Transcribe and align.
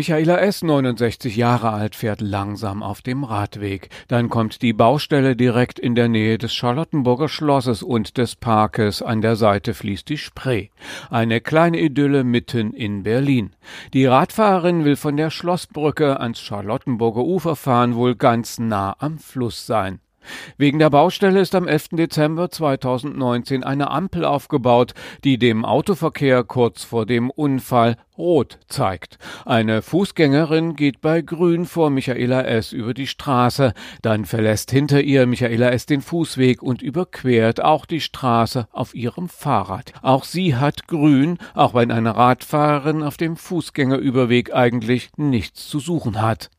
Michaela 0.00 0.38
S., 0.40 0.62
69 0.62 1.36
Jahre 1.36 1.72
alt, 1.72 1.94
fährt 1.94 2.22
langsam 2.22 2.82
auf 2.82 3.02
dem 3.02 3.22
Radweg. 3.22 3.90
Dann 4.08 4.30
kommt 4.30 4.62
die 4.62 4.72
Baustelle 4.72 5.36
direkt 5.36 5.78
in 5.78 5.94
der 5.94 6.08
Nähe 6.08 6.38
des 6.38 6.54
Charlottenburger 6.54 7.28
Schlosses 7.28 7.82
und 7.82 8.16
des 8.16 8.34
Parkes. 8.34 9.02
An 9.02 9.20
der 9.20 9.36
Seite 9.36 9.74
fließt 9.74 10.08
die 10.08 10.16
Spree. 10.16 10.68
Eine 11.10 11.42
kleine 11.42 11.78
Idylle 11.78 12.24
mitten 12.24 12.72
in 12.72 13.02
Berlin. 13.02 13.54
Die 13.92 14.06
Radfahrerin 14.06 14.86
will 14.86 14.96
von 14.96 15.18
der 15.18 15.28
Schlossbrücke 15.28 16.18
ans 16.18 16.40
Charlottenburger 16.40 17.22
Ufer 17.22 17.54
fahren, 17.54 17.94
wohl 17.94 18.16
ganz 18.16 18.58
nah 18.58 18.96
am 19.00 19.18
Fluss 19.18 19.66
sein. 19.66 20.00
Wegen 20.56 20.78
der 20.78 20.90
Baustelle 20.90 21.40
ist 21.40 21.54
am 21.54 21.66
11. 21.66 21.90
Dezember 21.92 22.50
2019 22.50 23.64
eine 23.64 23.90
Ampel 23.90 24.24
aufgebaut, 24.24 24.94
die 25.24 25.38
dem 25.38 25.64
Autoverkehr 25.64 26.44
kurz 26.44 26.84
vor 26.84 27.06
dem 27.06 27.30
Unfall 27.30 27.96
rot 28.18 28.58
zeigt. 28.68 29.18
Eine 29.46 29.80
Fußgängerin 29.82 30.76
geht 30.76 31.00
bei 31.00 31.22
grün 31.22 31.64
vor 31.64 31.90
Michaela 31.90 32.42
S. 32.42 32.72
über 32.72 32.92
die 32.92 33.06
Straße, 33.06 33.72
dann 34.02 34.26
verlässt 34.26 34.70
hinter 34.70 35.00
ihr 35.00 35.26
Michaela 35.26 35.70
S. 35.70 35.86
den 35.86 36.02
Fußweg 36.02 36.62
und 36.62 36.82
überquert 36.82 37.62
auch 37.62 37.86
die 37.86 38.00
Straße 38.00 38.68
auf 38.72 38.94
ihrem 38.94 39.28
Fahrrad. 39.28 39.92
Auch 40.02 40.24
sie 40.24 40.56
hat 40.56 40.86
grün, 40.86 41.38
auch 41.54 41.74
wenn 41.74 41.90
eine 41.90 42.14
Radfahrerin 42.14 43.02
auf 43.02 43.16
dem 43.16 43.36
Fußgängerüberweg 43.36 44.54
eigentlich 44.54 45.10
nichts 45.16 45.68
zu 45.68 45.78
suchen 45.78 46.20
hat. 46.20 46.50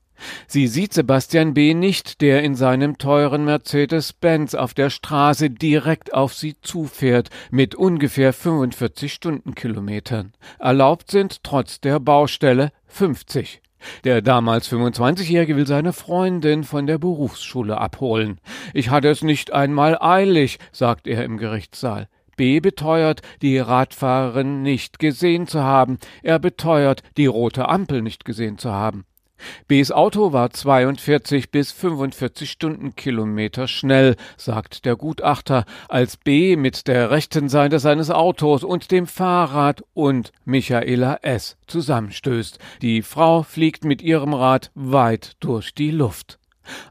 Sie 0.48 0.68
sieht 0.68 0.94
Sebastian 0.94 1.54
B. 1.54 1.74
nicht, 1.74 2.22
der 2.22 2.44
in 2.44 2.56
seinem 2.56 2.98
teuren 2.98 3.46
Mercedes-Benz 3.46 4.56
auf 4.56 4.74
der 4.74 4.90
Straße 4.90 5.50
direkt 5.50 6.14
auf 6.14 6.34
sie 6.34 6.56
zufährt, 6.62 7.30
mit 7.50 7.76
ungefähr 7.76 8.34
45 8.34 9.14
Stundenkilometern. 9.14 10.34
Erlaubt 10.60 11.12
sind 11.12 11.44
trotz 11.44 11.82
der 11.82 12.00
Baustelle 12.00 12.72
50. 12.88 13.62
Der 14.04 14.22
damals 14.22 14.72
25-Jährige 14.72 15.56
will 15.56 15.68
seine 15.68 15.94
Freundin 15.94 16.64
von 16.64 16.88
der 16.88 16.98
Berufsschule 16.98 17.78
abholen. 17.78 18.40
Ich 18.74 18.90
hatte 18.90 19.10
es 19.10 19.24
nicht 19.24 19.54
einmal 19.54 19.98
eilig, 20.00 20.60
sagt 20.72 21.08
er 21.08 21.24
im 21.24 21.38
Gerichtssaal. 21.38 22.08
B 22.38 22.60
beteuert, 22.60 23.22
die 23.42 23.58
Radfahrerin 23.58 24.62
nicht 24.64 25.00
gesehen 25.00 25.48
zu 25.48 25.64
haben. 25.64 26.00
Er 26.24 26.40
beteuert, 26.40 27.04
die 27.18 27.26
rote 27.26 27.68
Ampel 27.68 28.02
nicht 28.02 28.26
gesehen 28.26 28.58
zu 28.58 28.72
haben. 28.72 29.06
Bs 29.68 29.92
Auto 29.92 30.34
war 30.34 30.50
42 30.50 31.52
bis 31.52 31.72
45 31.72 32.52
Stundenkilometer 32.52 33.68
schnell, 33.68 34.16
sagt 34.38 34.86
der 34.86 34.96
Gutachter, 34.96 35.66
als 35.88 36.18
B 36.18 36.56
mit 36.56 36.88
der 36.88 37.12
rechten 37.12 37.50
Seite 37.50 37.80
seines 37.80 38.10
Autos 38.10 38.64
und 38.64 38.92
dem 38.92 39.08
Fahrrad 39.08 39.84
und 39.94 40.32
Michaela 40.46 41.20
S. 41.22 41.58
zusammenstößt. 41.68 42.60
Die 42.82 43.02
Frau 43.02 43.44
fliegt 43.44 43.84
mit 43.84 44.02
ihrem 44.02 44.34
Rad 44.34 44.72
weit 44.76 45.34
durch 45.40 45.74
die 45.74 45.92
Luft. 45.92 46.41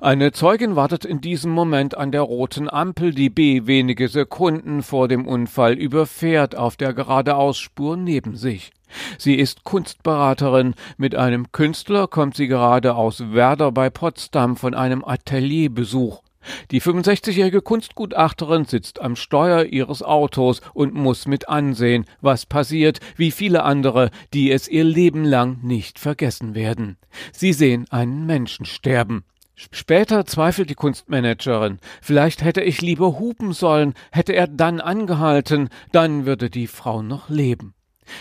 Eine 0.01 0.33
Zeugin 0.33 0.77
wartet 0.77 1.05
in 1.05 1.21
diesem 1.21 1.53
Moment 1.53 1.97
an 1.97 2.13
der 2.13 2.23
roten 2.23 2.69
Ampel, 2.69 3.13
die 3.13 3.31
B 3.31 3.67
wenige 3.67 4.09
Sekunden 4.09 4.83
vor 4.83 5.09
dem 5.09 5.27
Unfall 5.27 5.75
überfährt 5.75 6.57
auf 6.57 6.77
der 6.77 6.93
geradeausspur 6.93 7.97
neben 7.97 8.37
sich. 8.37 8.73
Sie 9.19 9.35
ist 9.35 9.65
Kunstberaterin. 9.65 10.75
Mit 10.97 11.15
einem 11.15 11.53
Künstler 11.53 12.09
kommt 12.09 12.37
sie 12.37 12.49
gerade 12.49 12.95
aus 12.95 13.33
Werder 13.33 13.73
bei 13.73 13.91
Potsdam 13.91 14.57
von 14.57 14.75
einem 14.75 15.05
Atelierbesuch. 15.05 16.23
Die 16.71 16.81
65-jährige 16.81 17.61
Kunstgutachterin 17.61 18.65
sitzt 18.65 19.01
am 19.01 19.15
Steuer 19.15 19.65
ihres 19.65 20.03
Autos 20.03 20.63
und 20.73 20.95
muss 20.95 21.27
mit 21.27 21.49
ansehen, 21.49 22.07
was 22.23 22.47
passiert, 22.47 22.99
wie 23.17 23.31
viele 23.31 23.63
andere, 23.63 24.11
die 24.33 24.51
es 24.51 24.67
ihr 24.67 24.85
Leben 24.85 25.25
lang 25.25 25.59
nicht 25.63 25.99
vergessen 25.99 26.55
werden. 26.55 26.97
Sie 27.33 27.53
sehen 27.53 27.87
einen 27.91 28.25
Menschen 28.25 28.65
sterben. 28.65 29.25
Später 29.71 30.25
zweifelt 30.25 30.71
die 30.71 30.75
Kunstmanagerin. 30.75 31.79
Vielleicht 32.01 32.43
hätte 32.43 32.63
ich 32.63 32.81
lieber 32.81 33.19
hupen 33.19 33.53
sollen, 33.53 33.95
hätte 34.11 34.33
er 34.33 34.47
dann 34.47 34.81
angehalten, 34.81 35.69
dann 35.93 36.27
würde 36.27 36.51
die 36.51 36.67
Frau 36.67 37.03
noch 37.03 37.29
leben. 37.29 37.75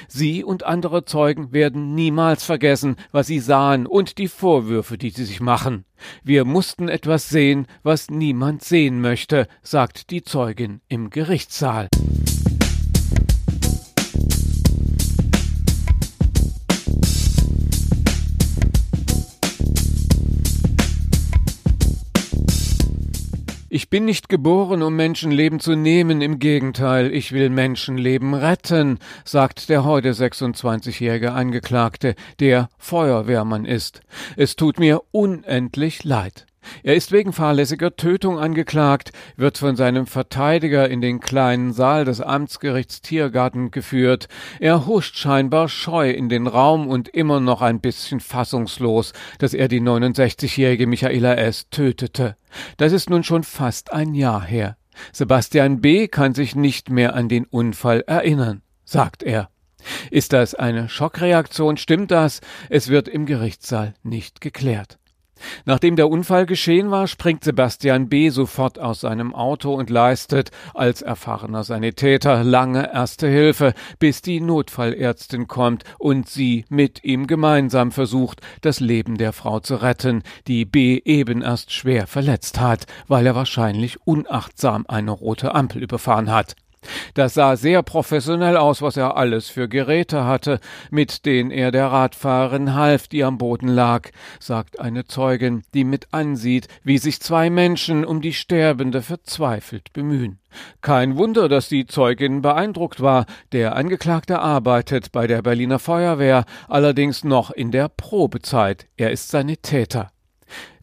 Sie 0.07 0.43
und 0.43 0.63
andere 0.63 1.05
Zeugen 1.05 1.51
werden 1.51 1.95
niemals 1.95 2.43
vergessen, 2.43 2.95
was 3.11 3.27
sie 3.27 3.39
sahen 3.39 3.87
und 3.87 4.17
die 4.17 4.27
Vorwürfe, 4.27 4.97
die 4.97 5.09
sie 5.09 5.25
sich 5.25 5.39
machen. 5.39 5.85
Wir 6.23 6.45
mussten 6.45 6.89
etwas 6.89 7.29
sehen, 7.29 7.65
was 7.83 8.09
niemand 8.09 8.63
sehen 8.63 9.01
möchte, 9.01 9.47
sagt 9.61 10.11
die 10.11 10.21
Zeugin 10.21 10.81
im 10.87 11.09
Gerichtssaal. 11.09 11.87
Ich 23.89 23.97
bin 23.97 24.05
nicht 24.05 24.29
geboren, 24.29 24.83
um 24.83 24.95
Menschenleben 24.95 25.59
zu 25.59 25.73
nehmen, 25.73 26.21
im 26.21 26.37
Gegenteil, 26.37 27.11
ich 27.11 27.31
will 27.31 27.49
Menschenleben 27.49 28.35
retten, 28.35 28.99
sagt 29.25 29.67
der 29.67 29.83
heute 29.83 30.11
26-jährige 30.11 31.31
Angeklagte, 31.31 32.13
der 32.39 32.69
Feuerwehrmann 32.77 33.65
ist. 33.65 34.01
Es 34.37 34.55
tut 34.55 34.77
mir 34.77 35.01
unendlich 35.09 36.03
leid. 36.03 36.45
Er 36.83 36.95
ist 36.95 37.11
wegen 37.11 37.33
fahrlässiger 37.33 37.95
Tötung 37.95 38.39
angeklagt, 38.39 39.11
wird 39.35 39.57
von 39.57 39.75
seinem 39.75 40.07
Verteidiger 40.07 40.89
in 40.89 41.01
den 41.01 41.19
kleinen 41.19 41.73
Saal 41.73 42.05
des 42.05 42.21
Amtsgerichts 42.21 43.01
Tiergarten 43.01 43.71
geführt. 43.71 44.27
Er 44.59 44.85
huscht 44.85 45.17
scheinbar 45.17 45.69
scheu 45.69 46.11
in 46.11 46.29
den 46.29 46.47
Raum 46.47 46.87
und 46.87 47.07
immer 47.09 47.39
noch 47.39 47.61
ein 47.61 47.79
bisschen 47.79 48.19
fassungslos, 48.19 49.13
dass 49.37 49.53
er 49.53 49.67
die 49.67 49.81
69-jährige 49.81 50.87
Michaela 50.87 51.35
S. 51.35 51.69
tötete. 51.69 52.35
Das 52.77 52.93
ist 52.93 53.09
nun 53.09 53.23
schon 53.23 53.43
fast 53.43 53.93
ein 53.93 54.13
Jahr 54.13 54.43
her. 54.43 54.77
Sebastian 55.13 55.81
B. 55.81 56.07
kann 56.07 56.33
sich 56.33 56.55
nicht 56.55 56.89
mehr 56.89 57.15
an 57.15 57.29
den 57.29 57.45
Unfall 57.45 58.01
erinnern, 58.01 58.61
sagt 58.83 59.23
er. 59.23 59.49
Ist 60.11 60.33
das 60.33 60.55
eine 60.55 60.89
Schockreaktion? 60.89 61.77
Stimmt 61.77 62.11
das? 62.11 62.41
Es 62.69 62.89
wird 62.89 63.07
im 63.07 63.25
Gerichtssaal 63.25 63.93
nicht 64.03 64.41
geklärt. 64.41 64.98
Nachdem 65.65 65.95
der 65.95 66.09
Unfall 66.09 66.45
geschehen 66.45 66.91
war, 66.91 67.07
springt 67.07 67.43
Sebastian 67.43 68.09
B. 68.09 68.29
sofort 68.29 68.79
aus 68.79 69.01
seinem 69.01 69.33
Auto 69.33 69.73
und 69.73 69.89
leistet 69.89 70.51
als 70.73 71.01
erfahrener 71.01 71.63
Sanitäter 71.63 72.43
lange 72.43 72.93
erste 72.93 73.27
Hilfe, 73.27 73.73
bis 73.99 74.21
die 74.21 74.41
Notfallärztin 74.41 75.47
kommt 75.47 75.83
und 75.97 76.29
sie 76.29 76.65
mit 76.69 77.03
ihm 77.03 77.27
gemeinsam 77.27 77.91
versucht, 77.91 78.41
das 78.61 78.79
Leben 78.79 79.17
der 79.17 79.33
Frau 79.33 79.59
zu 79.59 79.75
retten, 79.75 80.23
die 80.47 80.65
B. 80.65 81.01
eben 81.03 81.41
erst 81.41 81.71
schwer 81.71 82.07
verletzt 82.07 82.59
hat, 82.59 82.85
weil 83.07 83.25
er 83.25 83.35
wahrscheinlich 83.35 83.97
unachtsam 84.05 84.85
eine 84.87 85.11
rote 85.11 85.55
Ampel 85.55 85.83
überfahren 85.83 86.31
hat. 86.31 86.55
Das 87.13 87.33
sah 87.33 87.55
sehr 87.55 87.83
professionell 87.83 88.57
aus, 88.57 88.81
was 88.81 88.97
er 88.97 89.17
alles 89.17 89.49
für 89.49 89.67
Geräte 89.67 90.25
hatte, 90.25 90.59
mit 90.89 91.25
denen 91.25 91.51
er 91.51 91.71
der 91.71 91.87
Radfahrerin 91.87 92.73
half, 92.75 93.07
die 93.07 93.23
am 93.23 93.37
Boden 93.37 93.67
lag, 93.67 94.09
sagt 94.39 94.79
eine 94.79 95.05
Zeugin, 95.05 95.63
die 95.73 95.83
mit 95.83 96.13
ansieht, 96.13 96.67
wie 96.83 96.97
sich 96.97 97.19
zwei 97.19 97.49
Menschen 97.49 98.05
um 98.05 98.21
die 98.21 98.33
Sterbende 98.33 99.01
verzweifelt 99.01 99.91
bemühen. 99.93 100.39
Kein 100.81 101.17
Wunder, 101.17 101.49
dass 101.49 101.69
die 101.69 101.85
Zeugin 101.85 102.41
beeindruckt 102.41 103.01
war. 103.01 103.25
Der 103.51 103.75
Angeklagte 103.75 104.39
arbeitet 104.39 105.11
bei 105.11 105.27
der 105.27 105.41
Berliner 105.41 105.79
Feuerwehr, 105.79 106.45
allerdings 106.67 107.23
noch 107.23 107.51
in 107.51 107.71
der 107.71 107.89
Probezeit. 107.89 108.87
Er 108.97 109.11
ist 109.11 109.29
Sanitäter. 109.29 110.11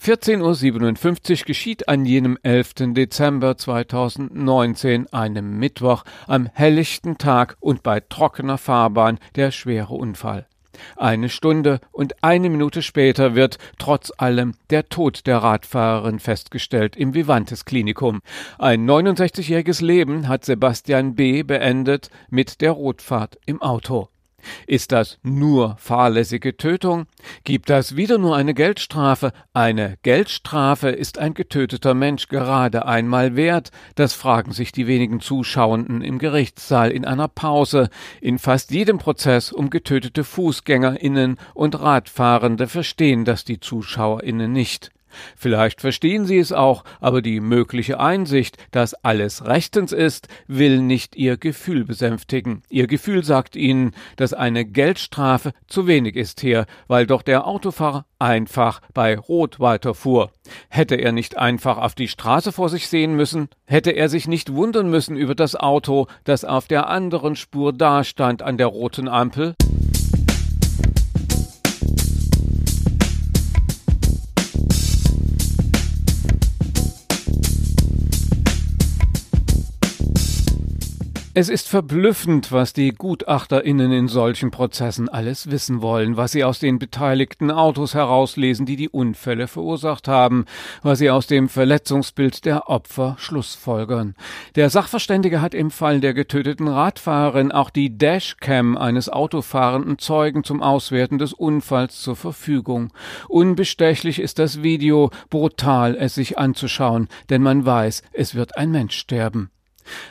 14.57 0.02 1.40
Uhr 1.40 1.46
geschieht 1.46 1.88
an 1.88 2.04
jenem 2.04 2.38
11. 2.42 2.94
Dezember 2.94 3.56
2019, 3.56 5.12
einem 5.12 5.58
Mittwoch, 5.58 6.04
am 6.26 6.48
helllichten 6.52 7.18
Tag 7.18 7.56
und 7.60 7.82
bei 7.82 8.00
trockener 8.00 8.58
Fahrbahn 8.58 9.18
der 9.34 9.50
schwere 9.50 9.94
Unfall. 9.94 10.46
Eine 10.96 11.28
Stunde 11.28 11.80
und 11.92 12.22
eine 12.22 12.50
Minute 12.50 12.82
später 12.82 13.34
wird 13.34 13.58
trotz 13.78 14.12
allem 14.16 14.54
der 14.70 14.88
Tod 14.88 15.26
der 15.26 15.38
Radfahrerin 15.38 16.18
festgestellt 16.18 16.96
im 16.96 17.14
Vivantes 17.14 17.64
Klinikum. 17.64 18.20
Ein 18.58 18.88
69-jähriges 18.88 19.82
Leben 19.84 20.28
hat 20.28 20.44
Sebastian 20.44 21.14
B. 21.14 21.42
beendet 21.42 22.10
mit 22.28 22.60
der 22.60 22.72
Rotfahrt 22.72 23.38
im 23.46 23.62
Auto. 23.62 24.08
Ist 24.66 24.92
das 24.92 25.18
nur 25.22 25.76
fahrlässige 25.78 26.56
Tötung? 26.56 27.06
Gibt 27.44 27.70
das 27.70 27.96
wieder 27.96 28.18
nur 28.18 28.36
eine 28.36 28.54
Geldstrafe? 28.54 29.32
Eine 29.52 29.96
Geldstrafe 30.02 30.90
ist 30.90 31.18
ein 31.18 31.34
getöteter 31.34 31.94
Mensch 31.94 32.28
gerade 32.28 32.86
einmal 32.86 33.36
wert? 33.36 33.70
Das 33.94 34.14
fragen 34.14 34.52
sich 34.52 34.72
die 34.72 34.86
wenigen 34.86 35.20
Zuschauenden 35.20 36.02
im 36.02 36.18
Gerichtssaal 36.18 36.90
in 36.90 37.04
einer 37.04 37.28
Pause. 37.28 37.88
In 38.20 38.38
fast 38.38 38.70
jedem 38.70 38.98
Prozess 38.98 39.52
um 39.52 39.70
getötete 39.70 40.24
Fußgängerinnen 40.24 41.38
und 41.54 41.80
Radfahrende 41.80 42.66
verstehen 42.66 43.24
das 43.24 43.44
die 43.44 43.60
Zuschauerinnen 43.60 44.52
nicht. 44.52 44.90
Vielleicht 45.36 45.80
verstehen 45.80 46.26
Sie 46.26 46.38
es 46.38 46.52
auch, 46.52 46.84
aber 47.00 47.22
die 47.22 47.40
mögliche 47.40 48.00
Einsicht, 48.00 48.56
dass 48.70 48.94
alles 48.94 49.44
rechtens 49.44 49.92
ist, 49.92 50.28
will 50.46 50.80
nicht 50.80 51.16
Ihr 51.16 51.36
Gefühl 51.36 51.84
besänftigen. 51.84 52.62
Ihr 52.68 52.86
Gefühl 52.86 53.24
sagt 53.24 53.56
Ihnen, 53.56 53.92
dass 54.16 54.34
eine 54.34 54.64
Geldstrafe 54.64 55.52
zu 55.66 55.86
wenig 55.86 56.16
ist 56.16 56.40
hier, 56.40 56.66
weil 56.88 57.06
doch 57.06 57.22
der 57.22 57.46
Autofahrer 57.46 58.06
einfach 58.18 58.80
bei 58.94 59.18
Rot 59.18 59.60
weiterfuhr. 59.60 60.30
Hätte 60.68 60.94
er 60.96 61.12
nicht 61.12 61.36
einfach 61.36 61.78
auf 61.78 61.94
die 61.94 62.08
Straße 62.08 62.52
vor 62.52 62.68
sich 62.68 62.88
sehen 62.88 63.14
müssen? 63.14 63.48
Hätte 63.66 63.90
er 63.90 64.08
sich 64.08 64.28
nicht 64.28 64.52
wundern 64.52 64.90
müssen 64.90 65.16
über 65.16 65.34
das 65.34 65.56
Auto, 65.56 66.06
das 66.24 66.44
auf 66.44 66.66
der 66.66 66.88
anderen 66.88 67.36
Spur 67.36 67.72
dastand 67.72 68.42
an 68.42 68.56
der 68.56 68.68
roten 68.68 69.08
Ampel? 69.08 69.54
Es 81.38 81.50
ist 81.50 81.68
verblüffend, 81.68 82.50
was 82.50 82.72
die 82.72 82.92
GutachterInnen 82.92 83.92
in 83.92 84.08
solchen 84.08 84.50
Prozessen 84.50 85.10
alles 85.10 85.50
wissen 85.50 85.82
wollen, 85.82 86.16
was 86.16 86.32
sie 86.32 86.44
aus 86.44 86.60
den 86.60 86.78
beteiligten 86.78 87.50
Autos 87.50 87.92
herauslesen, 87.92 88.64
die 88.64 88.76
die 88.76 88.88
Unfälle 88.88 89.46
verursacht 89.46 90.08
haben, 90.08 90.46
was 90.82 90.98
sie 90.98 91.10
aus 91.10 91.26
dem 91.26 91.50
Verletzungsbild 91.50 92.46
der 92.46 92.70
Opfer 92.70 93.16
schlussfolgern. 93.18 94.14
Der 94.54 94.70
Sachverständige 94.70 95.42
hat 95.42 95.52
im 95.52 95.70
Fall 95.70 96.00
der 96.00 96.14
getöteten 96.14 96.68
Radfahrerin 96.68 97.52
auch 97.52 97.68
die 97.68 97.98
Dashcam 97.98 98.78
eines 98.78 99.10
autofahrenden 99.10 99.98
Zeugen 99.98 100.42
zum 100.42 100.62
Auswerten 100.62 101.18
des 101.18 101.34
Unfalls 101.34 102.00
zur 102.00 102.16
Verfügung. 102.16 102.94
Unbestechlich 103.28 104.20
ist 104.20 104.38
das 104.38 104.62
Video, 104.62 105.10
brutal 105.28 105.96
es 105.96 106.14
sich 106.14 106.38
anzuschauen, 106.38 107.08
denn 107.28 107.42
man 107.42 107.66
weiß, 107.66 108.04
es 108.14 108.34
wird 108.34 108.56
ein 108.56 108.70
Mensch 108.70 108.96
sterben. 108.96 109.50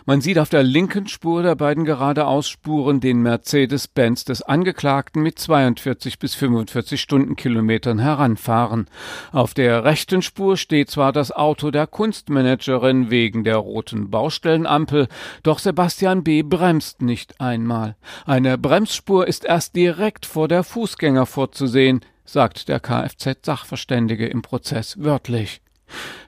Man 0.05 0.21
sieht 0.21 0.39
auf 0.39 0.49
der 0.49 0.63
linken 0.63 1.07
Spur 1.07 1.43
der 1.43 1.55
beiden 1.55 1.85
Geradeausspuren 1.85 2.99
den 2.99 3.21
Mercedes-Benz 3.21 4.25
des 4.25 4.41
Angeklagten 4.41 5.21
mit 5.21 5.39
42 5.39 6.19
bis 6.19 6.35
45 6.35 6.99
Stundenkilometern 7.01 7.99
heranfahren. 7.99 8.87
Auf 9.31 9.53
der 9.53 9.83
rechten 9.83 10.21
Spur 10.21 10.57
steht 10.57 10.89
zwar 10.89 11.11
das 11.11 11.31
Auto 11.31 11.71
der 11.71 11.87
Kunstmanagerin 11.87 13.09
wegen 13.09 13.43
der 13.43 13.57
roten 13.57 14.09
Baustellenampel, 14.09 15.07
doch 15.43 15.59
Sebastian 15.59 16.23
B. 16.23 16.43
bremst 16.43 17.01
nicht 17.01 17.39
einmal. 17.41 17.95
Eine 18.25 18.57
Bremsspur 18.57 19.27
ist 19.27 19.45
erst 19.45 19.75
direkt 19.75 20.25
vor 20.25 20.47
der 20.47 20.63
Fußgänger 20.63 21.25
vorzusehen, 21.25 22.01
sagt 22.25 22.67
der 22.67 22.79
Kfz-Sachverständige 22.79 24.27
im 24.27 24.41
Prozess 24.41 24.95
wörtlich. 24.99 25.61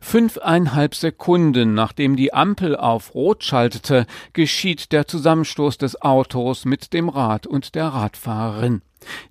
Fünfeinhalb 0.01 0.95
Sekunden 0.95 1.73
nachdem 1.73 2.15
die 2.15 2.33
Ampel 2.33 2.75
auf 2.75 3.13
Rot 3.13 3.43
schaltete, 3.43 4.05
geschieht 4.33 4.91
der 4.91 5.07
Zusammenstoß 5.07 5.77
des 5.77 6.01
Autos 6.01 6.65
mit 6.65 6.93
dem 6.93 7.09
Rad 7.09 7.47
und 7.47 7.75
der 7.75 7.87
Radfahrerin. 7.87 8.81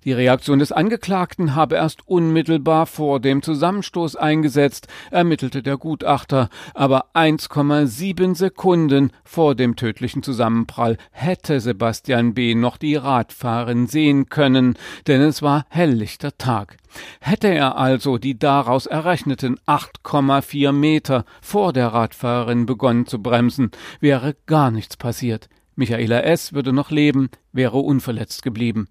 Die 0.03 0.13
Reaktion 0.13 0.59
des 0.59 0.71
Angeklagten 0.71 1.55
habe 1.55 1.75
erst 1.75 2.07
unmittelbar 2.07 2.85
vor 2.85 3.19
dem 3.19 3.41
Zusammenstoß 3.41 4.15
eingesetzt, 4.15 4.87
ermittelte 5.11 5.61
der 5.61 5.77
Gutachter, 5.77 6.49
aber 6.73 7.07
1,7 7.13 8.35
Sekunden 8.35 9.11
vor 9.23 9.55
dem 9.55 9.75
tödlichen 9.75 10.23
Zusammenprall 10.23 10.97
hätte 11.11 11.59
Sebastian 11.59 12.33
B. 12.33 12.55
noch 12.55 12.77
die 12.77 12.95
Radfahrerin 12.95 13.87
sehen 13.87 14.29
können, 14.29 14.75
denn 15.07 15.21
es 15.21 15.41
war 15.41 15.65
helllichter 15.69 16.37
Tag. 16.37 16.77
Hätte 17.19 17.49
er 17.49 17.77
also 17.77 18.17
die 18.17 18.39
daraus 18.39 18.85
errechneten 18.85 19.59
8,4 19.67 20.71
Meter 20.71 21.25
vor 21.41 21.73
der 21.73 21.87
Radfahrerin 21.87 22.65
begonnen 22.65 23.05
zu 23.05 23.21
bremsen, 23.21 23.71
wäre 23.99 24.35
gar 24.45 24.71
nichts 24.71 24.97
passiert. 24.97 25.49
Michaela 25.75 26.21
S. 26.21 26.53
würde 26.53 26.73
noch 26.73 26.89
leben, 26.89 27.29
wäre 27.51 27.77
unverletzt 27.77 28.41
geblieben. 28.41 28.87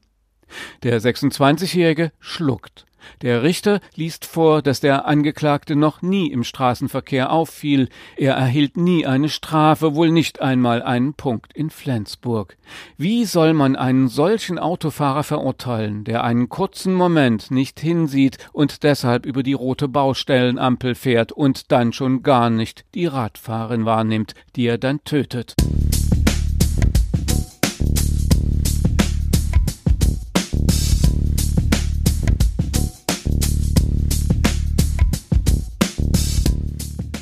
Der 0.82 1.00
26-Jährige 1.00 2.12
schluckt. 2.20 2.86
Der 3.22 3.42
Richter 3.42 3.80
liest 3.94 4.24
vor, 4.24 4.62
dass 4.62 4.80
der 4.80 5.06
Angeklagte 5.06 5.76
noch 5.76 6.02
nie 6.02 6.30
im 6.30 6.44
Straßenverkehr 6.44 7.30
auffiel. 7.30 7.88
Er 8.16 8.34
erhielt 8.34 8.76
nie 8.76 9.06
eine 9.06 9.28
Strafe, 9.28 9.94
wohl 9.94 10.10
nicht 10.10 10.40
einmal 10.40 10.82
einen 10.82 11.14
Punkt 11.14 11.52
in 11.54 11.70
Flensburg. 11.70 12.56
Wie 12.96 13.24
soll 13.24 13.54
man 13.54 13.76
einen 13.76 14.08
solchen 14.08 14.58
Autofahrer 14.58 15.22
verurteilen, 15.22 16.04
der 16.04 16.24
einen 16.24 16.48
kurzen 16.48 16.94
Moment 16.94 17.50
nicht 17.50 17.80
hinsieht 17.80 18.38
und 18.52 18.82
deshalb 18.82 19.24
über 19.24 19.42
die 19.42 19.54
rote 19.54 19.88
Baustellenampel 19.88 20.94
fährt 20.94 21.32
und 21.32 21.72
dann 21.72 21.92
schon 21.92 22.22
gar 22.22 22.50
nicht 22.50 22.84
die 22.94 23.06
Radfahrerin 23.06 23.84
wahrnimmt, 23.84 24.34
die 24.56 24.66
er 24.66 24.78
dann 24.78 25.02
tötet? 25.04 25.54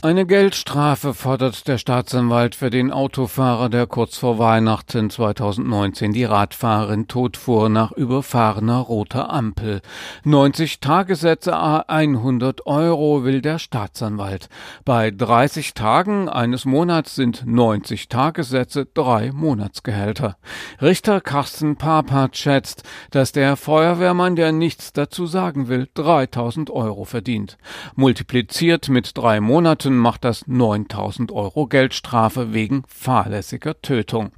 Eine 0.05 0.27
Geldstrafe 0.27 1.15
fordert 1.15 1.67
der 1.67 1.79
Staatsanwalt 1.79 2.55
für 2.57 2.69
den 2.69 2.93
Autofahrer, 2.93 3.71
der 3.71 3.87
kurz 3.87 4.19
vor 4.19 4.39
Weihnachten 4.39 5.09
2019 5.09 6.13
die 6.13 6.25
Radfahrerin 6.25 7.09
totfuhr 7.09 7.71
nach 7.71 7.91
überfahrener 7.91 8.81
roter 8.81 9.33
Ampel. 9.33 9.81
90 10.25 10.81
Tagessätze 10.81 11.57
a 11.57 11.87
100 11.89 12.67
Euro 12.67 13.25
will 13.25 13.41
der 13.41 13.59
Staatsanwalt. 13.59 14.51
Bei 14.85 15.11
30 15.11 15.73
Tagen 15.73 16.29
eines 16.29 16.67
Monats 16.67 17.15
sind 17.15 17.45
90 17.47 18.11
Tagessätze 18.11 18.85
drei 18.85 19.33
Monatsgehälter. 19.33 20.37
Richter 20.83 21.23
Carsten 21.23 21.77
Papert 21.77 22.37
schätzt, 22.37 22.83
dass 23.11 23.33
der 23.33 23.57
Feuerwehrmann, 23.57 24.37
der 24.37 24.53
nichts 24.53 24.93
dazu 24.93 25.25
sagen 25.25 25.69
will, 25.69 25.89
3000 25.95 26.69
Euro 26.69 27.07
verdient. 27.07 27.57
Multipliziert 27.95 28.91
mit 28.91 29.17
drei 29.17 29.41
Monaten 29.41 29.94
Menschen 29.95 29.99
macht 29.99 30.25
das 30.25 30.47
9000 30.49 31.31
Euro 31.31 31.67
Geldstrafe 31.67 32.53
wegen 32.53 32.83
fahrlässiger 32.89 33.81
Tötung. 33.81 34.33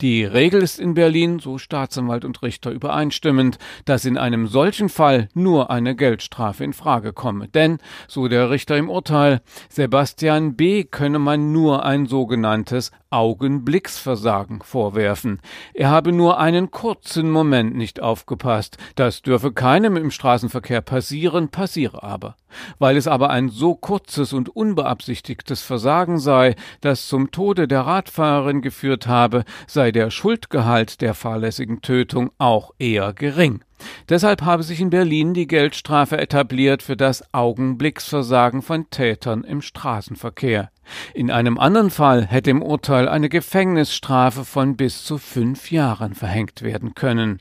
Die 0.00 0.24
Regel 0.24 0.62
ist 0.62 0.78
in 0.78 0.94
Berlin, 0.94 1.38
so 1.38 1.58
Staatsanwalt 1.58 2.24
und 2.24 2.42
Richter 2.42 2.70
übereinstimmend, 2.70 3.58
dass 3.84 4.04
in 4.04 4.16
einem 4.16 4.46
solchen 4.46 4.88
Fall 4.88 5.28
nur 5.34 5.70
eine 5.70 5.94
Geldstrafe 5.94 6.64
in 6.64 6.72
Frage 6.72 7.12
komme. 7.12 7.48
Denn, 7.48 7.78
so 8.08 8.28
der 8.28 8.50
Richter 8.50 8.76
im 8.76 8.88
Urteil, 8.88 9.42
Sebastian 9.68 10.54
B. 10.54 10.84
könne 10.84 11.18
man 11.18 11.52
nur 11.52 11.84
ein 11.84 12.06
sogenanntes 12.06 12.90
Augenblicksversagen 13.10 14.62
vorwerfen. 14.62 15.40
Er 15.74 15.90
habe 15.90 16.12
nur 16.12 16.38
einen 16.38 16.70
kurzen 16.70 17.30
Moment 17.30 17.74
nicht 17.74 18.00
aufgepasst. 18.00 18.78
Das 18.94 19.22
dürfe 19.22 19.52
keinem 19.52 19.96
im 19.96 20.10
Straßenverkehr 20.10 20.80
passieren, 20.80 21.48
passiere 21.48 22.02
aber. 22.02 22.36
Weil 22.78 22.96
es 22.96 23.06
aber 23.06 23.30
ein 23.30 23.48
so 23.48 23.74
kurzes 23.74 24.32
und 24.32 24.48
unbeabsichtigtes 24.48 25.62
Versagen 25.62 26.18
sei, 26.18 26.54
das 26.80 27.08
zum 27.08 27.30
Tode 27.30 27.68
der 27.68 27.82
Radfahrerin 27.82 28.62
geführt 28.62 29.06
habe, 29.06 29.44
sei 29.66 29.92
der 29.92 30.10
Schuldgehalt 30.10 31.00
der 31.00 31.14
fahrlässigen 31.14 31.80
Tötung 31.82 32.30
auch 32.38 32.72
eher 32.78 33.12
gering. 33.12 33.62
Deshalb 34.08 34.42
habe 34.42 34.62
sich 34.62 34.80
in 34.80 34.90
Berlin 34.90 35.34
die 35.34 35.46
Geldstrafe 35.46 36.18
etabliert 36.18 36.82
für 36.82 36.96
das 36.96 37.22
Augenblicksversagen 37.32 38.62
von 38.62 38.88
Tätern 38.90 39.44
im 39.44 39.62
Straßenverkehr. 39.62 40.70
In 41.14 41.30
einem 41.30 41.58
anderen 41.58 41.90
Fall 41.90 42.26
hätte 42.26 42.50
im 42.50 42.62
Urteil 42.62 43.08
eine 43.08 43.28
Gefängnisstrafe 43.28 44.44
von 44.44 44.76
bis 44.76 45.04
zu 45.04 45.18
fünf 45.18 45.70
Jahren 45.70 46.14
verhängt 46.14 46.62
werden 46.62 46.94
können. 46.94 47.40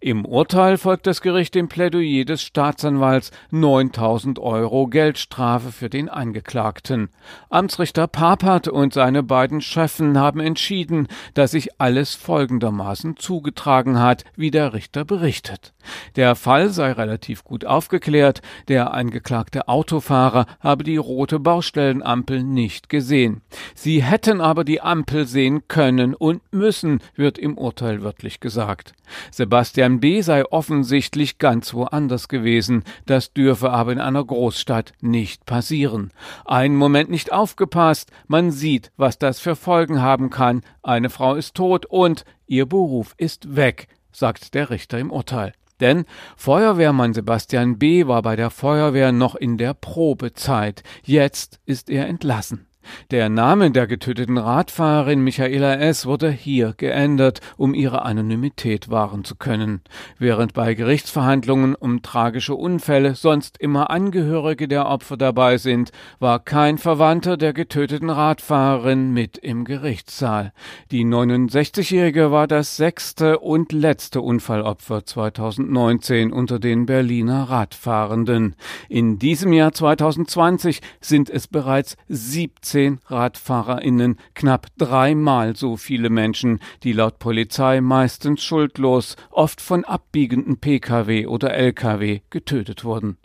Im 0.00 0.24
Urteil 0.24 0.78
folgt 0.78 1.06
das 1.06 1.20
Gericht 1.20 1.54
dem 1.54 1.68
Plädoyer 1.68 2.24
des 2.24 2.42
Staatsanwalts 2.42 3.30
9000 3.50 4.40
Euro 4.40 4.88
Geldstrafe 4.88 5.70
für 5.70 5.88
den 5.88 6.08
Angeklagten. 6.08 7.08
Amtsrichter 7.50 8.08
Papert 8.08 8.66
und 8.66 8.92
seine 8.92 9.22
beiden 9.22 9.60
Schöffen 9.60 10.18
haben 10.18 10.40
entschieden, 10.40 11.06
dass 11.34 11.52
sich 11.52 11.80
alles 11.80 12.16
folgendermaßen 12.16 13.16
zugetragen 13.16 14.00
hat, 14.00 14.24
wie 14.34 14.50
der 14.50 14.74
Richter 14.74 15.04
berichtet. 15.04 15.72
Der 16.16 16.34
Fall 16.34 16.70
sei 16.70 16.92
relativ 16.92 17.44
gut 17.44 17.64
aufgeklärt, 17.64 18.42
der 18.66 18.94
angeklagte 18.94 19.68
Autofahrer 19.68 20.46
habe 20.60 20.82
die 20.82 20.96
rote 20.96 21.38
Baustellenampel 21.38 22.42
nicht 22.42 22.88
gesehen. 22.88 23.42
Sie 23.74 24.02
hätten 24.02 24.40
aber 24.40 24.64
die 24.64 24.80
Ampel 24.80 25.26
sehen 25.26 25.68
können 25.68 26.14
und 26.14 26.42
müssen, 26.52 27.00
wird 27.14 27.38
im 27.38 27.56
Urteil 27.56 28.02
wörtlich 28.02 28.40
gesagt. 28.40 28.94
Sebastian 29.30 29.51
B. 30.00 30.22
sei 30.22 30.44
offensichtlich 30.46 31.36
ganz 31.36 31.74
woanders 31.74 32.28
gewesen, 32.28 32.84
das 33.04 33.34
dürfe 33.34 33.70
aber 33.70 33.92
in 33.92 34.00
einer 34.00 34.24
Großstadt 34.24 34.92
nicht 35.02 35.44
passieren. 35.44 36.10
Ein 36.46 36.74
Moment 36.74 37.10
nicht 37.10 37.32
aufgepasst, 37.32 38.10
man 38.26 38.50
sieht, 38.50 38.92
was 38.96 39.18
das 39.18 39.40
für 39.40 39.54
Folgen 39.54 40.00
haben 40.00 40.30
kann, 40.30 40.62
eine 40.82 41.10
Frau 41.10 41.34
ist 41.34 41.54
tot 41.54 41.84
und 41.84 42.24
ihr 42.46 42.64
Beruf 42.64 43.14
ist 43.18 43.54
weg, 43.54 43.88
sagt 44.10 44.54
der 44.54 44.70
Richter 44.70 44.98
im 44.98 45.10
Urteil. 45.10 45.52
Denn 45.80 46.06
Feuerwehrmann 46.36 47.12
Sebastian 47.12 47.78
B. 47.78 48.06
war 48.06 48.22
bei 48.22 48.36
der 48.36 48.50
Feuerwehr 48.50 49.12
noch 49.12 49.34
in 49.34 49.58
der 49.58 49.74
Probezeit. 49.74 50.82
Jetzt 51.02 51.60
ist 51.66 51.90
er 51.90 52.06
entlassen. 52.06 52.68
Der 53.10 53.28
Name 53.28 53.70
der 53.70 53.86
getöteten 53.86 54.38
Radfahrerin 54.38 55.22
Michaela 55.22 55.74
S. 55.74 56.06
wurde 56.06 56.30
hier 56.30 56.74
geändert, 56.76 57.40
um 57.56 57.74
ihre 57.74 58.02
Anonymität 58.04 58.90
wahren 58.90 59.24
zu 59.24 59.36
können. 59.36 59.82
Während 60.18 60.54
bei 60.54 60.74
Gerichtsverhandlungen 60.74 61.74
um 61.74 62.02
tragische 62.02 62.54
Unfälle 62.54 63.14
sonst 63.14 63.58
immer 63.58 63.90
Angehörige 63.90 64.66
der 64.66 64.86
Opfer 64.86 65.16
dabei 65.16 65.58
sind, 65.58 65.92
war 66.20 66.38
kein 66.38 66.78
Verwandter 66.78 67.36
der 67.36 67.52
getöteten 67.52 68.10
Radfahrerin 68.10 69.12
mit 69.12 69.38
im 69.38 69.64
Gerichtssaal. 69.64 70.52
Die 70.90 71.04
69-Jährige 71.04 72.30
war 72.30 72.46
das 72.46 72.76
sechste 72.76 73.38
und 73.40 73.72
letzte 73.72 74.20
Unfallopfer 74.20 75.04
2019 75.04 76.32
unter 76.32 76.58
den 76.58 76.86
Berliner 76.86 77.44
Radfahrenden. 77.44 78.56
In 78.88 79.18
diesem 79.18 79.52
Jahr 79.52 79.72
2020 79.72 80.80
sind 81.00 81.28
es 81.28 81.46
bereits 81.46 81.96
17 82.08 82.71
zehn 82.72 83.00
RadfahrerInnen 83.06 84.16
knapp 84.34 84.68
dreimal 84.78 85.54
so 85.54 85.76
viele 85.76 86.08
Menschen, 86.08 86.58
die 86.82 86.94
laut 86.94 87.18
Polizei 87.18 87.82
meistens 87.82 88.42
schuldlos, 88.42 89.16
oft 89.30 89.60
von 89.60 89.84
abbiegenden 89.84 90.56
Pkw 90.56 91.26
oder 91.26 91.52
Lkw 91.52 92.20
getötet 92.30 92.84
wurden. 92.84 93.18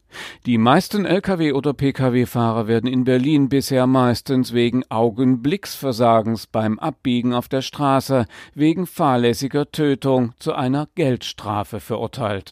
Die 0.46 0.58
meisten 0.58 1.06
Lkw- 1.06 1.54
oder 1.54 1.74
Pkw-Fahrer 1.74 2.68
werden 2.68 2.92
in 2.92 3.06
Berlin 3.06 3.48
bisher 3.48 3.88
meistens 3.88 4.54
wegen 4.54 4.84
Augenblicksversagens 4.90 6.48
beim 6.48 6.78
Abbiegen 6.78 7.34
auf 7.34 7.48
der 7.48 7.62
Straße 7.62 8.26
wegen 8.54 8.86
fahrlässiger 8.86 9.72
Tötung 9.72 10.34
zu 10.40 10.54
einer 10.54 10.90
Geldstrafe 10.96 11.80
verurteilt. 11.80 12.52